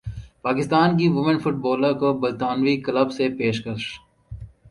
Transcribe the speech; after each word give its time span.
پاکستان 0.45 0.89
کی 0.97 1.07
women 1.07 1.37
fit 1.43 1.55
bowler 1.63 1.93
کو 1.99 2.13
برطانوی 2.21 2.75
کلب 2.85 3.11
سے 3.17 3.29
پیشکش 3.37 3.83